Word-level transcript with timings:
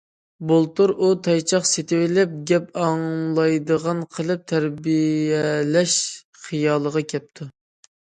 بۇلتۇر 0.51 0.93
ئۇ 1.01 1.09
تايچاق 1.27 1.67
سېتىۋېلىپ 1.73 2.33
گەپ 2.53 2.81
ئاڭلايدىغان 2.87 4.03
قىلىپ 4.19 4.51
تەربىيەلەش 4.55 6.03
خىيالىغا 6.45 7.09
كەپتۇ. 7.17 7.53